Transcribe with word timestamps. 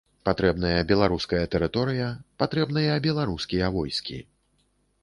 Патрэбная 0.27 0.79
беларуская 0.91 1.41
тэрыторыя, 1.55 2.09
патрэбныя 2.45 2.97
беларускія 3.07 3.73
войскі. 3.79 4.19